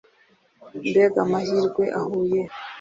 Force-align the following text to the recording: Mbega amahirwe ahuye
Mbega 0.89 1.17
amahirwe 1.25 1.83
ahuye 1.99 2.41